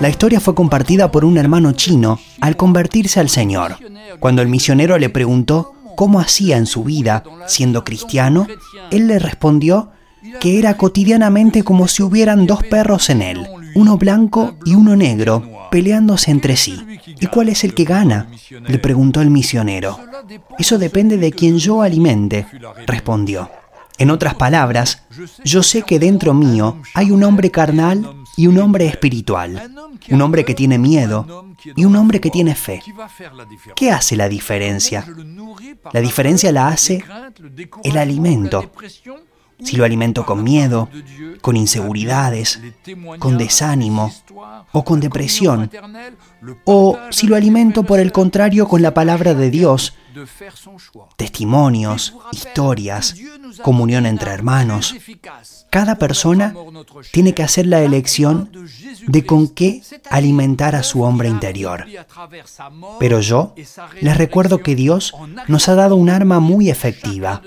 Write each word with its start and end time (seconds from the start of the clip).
La 0.00 0.10
historia 0.10 0.40
fue 0.40 0.54
compartida 0.54 1.10
por 1.10 1.24
un 1.24 1.38
hermano 1.38 1.72
chino 1.72 2.20
al 2.40 2.56
convertirse 2.56 3.18
al 3.18 3.30
Señor. 3.30 3.76
Cuando 4.20 4.42
el 4.42 4.48
misionero 4.48 4.98
le 4.98 5.08
preguntó 5.08 5.72
cómo 5.96 6.20
hacía 6.20 6.58
en 6.58 6.66
su 6.66 6.84
vida 6.84 7.24
siendo 7.46 7.82
cristiano, 7.82 8.46
él 8.90 9.06
le 9.06 9.18
respondió 9.18 9.90
que 10.40 10.58
era 10.58 10.76
cotidianamente 10.76 11.62
como 11.62 11.88
si 11.88 12.02
hubieran 12.02 12.46
dos 12.46 12.62
perros 12.64 13.08
en 13.08 13.22
él, 13.22 13.46
uno 13.74 13.96
blanco 13.96 14.56
y 14.66 14.74
uno 14.74 14.96
negro, 14.96 15.42
peleándose 15.70 16.30
entre 16.30 16.56
sí. 16.56 16.78
¿Y 17.18 17.26
cuál 17.26 17.48
es 17.48 17.64
el 17.64 17.72
que 17.72 17.84
gana? 17.84 18.28
le 18.50 18.78
preguntó 18.78 19.22
el 19.22 19.30
misionero. 19.30 19.98
Eso 20.58 20.78
depende 20.78 21.16
de 21.16 21.32
quien 21.32 21.58
yo 21.58 21.80
alimente, 21.80 22.46
respondió. 22.86 23.50
En 23.98 24.10
otras 24.10 24.34
palabras, 24.34 25.02
yo 25.42 25.62
sé 25.62 25.82
que 25.82 25.98
dentro 25.98 26.34
mío 26.34 26.76
hay 26.92 27.10
un 27.10 27.24
hombre 27.24 27.50
carnal 27.50 28.15
y 28.36 28.46
un 28.46 28.58
hombre 28.58 28.86
espiritual, 28.86 29.70
un 30.10 30.22
hombre 30.22 30.44
que 30.44 30.54
tiene 30.54 30.78
miedo 30.78 31.46
y 31.74 31.84
un 31.84 31.96
hombre 31.96 32.20
que 32.20 32.30
tiene 32.30 32.54
fe. 32.54 32.82
¿Qué 33.74 33.90
hace 33.90 34.16
la 34.16 34.28
diferencia? 34.28 35.06
La 35.92 36.00
diferencia 36.00 36.52
la 36.52 36.68
hace 36.68 37.02
el 37.82 37.98
alimento. 37.98 38.70
Si 39.62 39.76
lo 39.76 39.86
alimento 39.86 40.26
con 40.26 40.44
miedo, 40.44 40.90
con 41.40 41.56
inseguridades, 41.56 42.60
con 43.18 43.38
desánimo 43.38 44.12
o 44.72 44.84
con 44.84 45.00
depresión, 45.00 45.70
o 46.64 46.98
si 47.10 47.26
lo 47.26 47.36
alimento 47.36 47.82
por 47.82 47.98
el 47.98 48.12
contrario 48.12 48.68
con 48.68 48.82
la 48.82 48.92
palabra 48.92 49.32
de 49.32 49.50
Dios, 49.50 49.94
testimonios, 51.16 52.14
historias, 52.32 53.14
comunión 53.62 54.06
entre 54.06 54.30
hermanos. 54.30 54.94
Cada 55.70 55.96
persona 55.96 56.54
tiene 57.12 57.34
que 57.34 57.42
hacer 57.42 57.66
la 57.66 57.82
elección 57.82 58.50
de 59.06 59.26
con 59.26 59.48
qué 59.48 59.82
alimentar 60.10 60.74
a 60.74 60.82
su 60.82 61.02
hombre 61.02 61.28
interior. 61.28 61.86
Pero 62.98 63.20
yo 63.20 63.54
les 64.00 64.16
recuerdo 64.16 64.58
que 64.58 64.74
Dios 64.74 65.14
nos 65.48 65.68
ha 65.68 65.74
dado 65.74 65.96
un 65.96 66.10
arma 66.10 66.40
muy 66.40 66.70
efectiva 66.70 67.42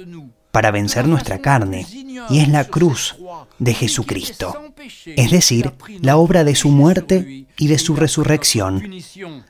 para 0.51 0.71
vencer 0.71 1.07
nuestra 1.07 1.39
carne, 1.39 1.85
y 2.29 2.39
es 2.39 2.49
la 2.49 2.65
cruz 2.65 3.15
de 3.59 3.73
Jesucristo, 3.73 4.73
es 5.05 5.31
decir, 5.31 5.73
la 6.01 6.17
obra 6.17 6.43
de 6.43 6.55
su 6.55 6.69
muerte 6.69 7.45
y 7.57 7.67
de 7.67 7.77
su 7.77 7.95
resurrección, 7.95 8.91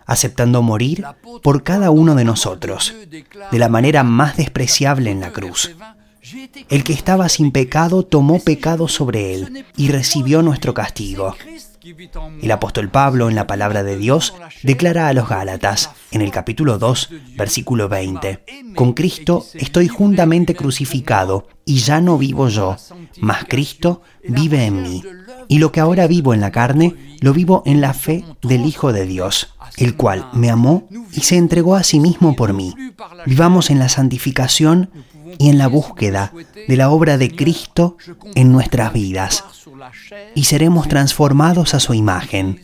aceptando 0.06 0.62
morir 0.62 1.06
por 1.42 1.64
cada 1.64 1.90
uno 1.90 2.16
de 2.16 2.26
nosotros, 2.26 2.94
de 3.52 3.60
la 3.60 3.70
manera 3.70 4.04
más 4.04 4.36
despreciable 4.36 5.12
en 5.12 5.22
la 5.22 5.32
cruz. 5.32 5.72
El 6.70 6.84
que 6.84 6.94
estaba 6.94 7.30
sin 7.30 7.52
pecado 7.52 8.04
tomó 8.04 8.40
pecado 8.40 8.88
sobre 8.88 9.34
él 9.34 9.66
y 9.76 9.90
recibió 9.90 10.42
nuestro 10.42 10.74
castigo. 10.74 11.36
El 12.42 12.52
apóstol 12.52 12.90
Pablo 12.90 13.30
en 13.30 13.36
la 13.36 13.48
palabra 13.48 13.84
de 13.84 13.98
Dios 13.98 14.34
declara 14.64 15.08
a 15.08 15.14
los 15.14 15.30
Gálatas, 15.30 15.92
en 16.12 16.22
el 16.22 16.32
capítulo 16.32 16.78
2, 16.78 17.10
versículo 17.38 17.88
20, 17.88 18.74
Con 18.76 18.94
Cristo 18.94 19.46
estoy 19.54 19.88
juntamente 19.88 20.56
crucificado, 20.56 21.48
y 21.66 21.78
ya 21.78 22.02
no 22.02 22.18
vivo 22.18 22.50
yo, 22.50 22.76
mas 23.22 23.46
Cristo 23.48 24.02
vive 24.28 24.66
en 24.66 24.82
mí. 24.82 25.04
Y 25.48 25.60
lo 25.60 25.72
que 25.72 25.80
ahora 25.80 26.08
vivo 26.08 26.34
en 26.34 26.42
la 26.42 26.52
carne, 26.52 26.96
lo 27.22 27.34
vivo 27.34 27.64
en 27.66 27.80
la 27.80 27.94
fe 27.94 28.26
del 28.42 28.66
Hijo 28.66 28.92
de 28.92 29.06
Dios, 29.06 29.56
el 29.78 29.96
cual 29.96 30.28
me 30.34 30.50
amó 30.50 30.88
y 31.14 31.22
se 31.22 31.38
entregó 31.38 31.76
a 31.76 31.84
sí 31.84 32.00
mismo 32.00 32.36
por 32.36 32.54
mí. 32.54 32.76
Vivamos 33.26 33.70
en 33.70 33.80
la 33.80 33.88
santificación 33.88 34.90
y 35.38 35.50
en 35.50 35.58
la 35.58 35.68
búsqueda 35.68 36.34
de 36.68 36.78
la 36.78 36.90
obra 36.90 37.18
de 37.18 37.36
Cristo 37.36 37.98
en 38.36 38.52
nuestras 38.52 38.94
vidas 38.94 39.44
y 40.36 40.46
seremos 40.46 40.88
transformados 40.88 41.74
a 41.74 41.80
su 41.80 41.94
imagen. 41.94 42.62